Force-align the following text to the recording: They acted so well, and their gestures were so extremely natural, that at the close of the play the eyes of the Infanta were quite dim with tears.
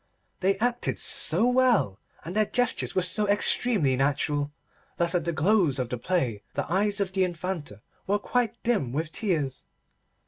They 0.39 0.57
acted 0.57 0.97
so 0.97 1.45
well, 1.47 1.99
and 2.25 2.35
their 2.35 2.47
gestures 2.47 2.95
were 2.95 3.03
so 3.03 3.27
extremely 3.29 3.95
natural, 3.95 4.51
that 4.97 5.13
at 5.13 5.25
the 5.25 5.31
close 5.31 5.77
of 5.77 5.89
the 5.89 5.97
play 5.99 6.41
the 6.55 6.65
eyes 6.73 6.99
of 6.99 7.11
the 7.13 7.23
Infanta 7.23 7.83
were 8.07 8.17
quite 8.17 8.63
dim 8.63 8.93
with 8.93 9.11
tears. 9.11 9.67